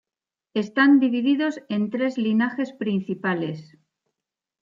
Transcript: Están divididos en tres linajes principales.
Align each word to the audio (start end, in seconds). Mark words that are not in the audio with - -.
Están 0.63 0.99
divididos 0.99 1.59
en 1.69 1.91
tres 1.91 2.17
linajes 2.17 2.73
principales. 2.73 3.77